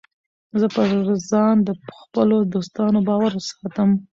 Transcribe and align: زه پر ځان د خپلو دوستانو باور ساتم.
زه 0.59 0.67
پر 0.75 0.87
ځان 1.29 1.55
د 1.67 1.69
خپلو 2.01 2.37
دوستانو 2.53 2.99
باور 3.07 3.31
ساتم. 3.49 3.89